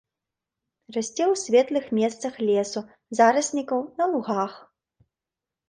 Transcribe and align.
Расце 0.95 1.23
ў 1.25 1.35
светлых 1.41 1.85
месцах 1.99 2.33
лесу, 2.49 2.79
зараснікаў, 3.21 3.79
на 4.01 4.05
лугах. 4.17 4.53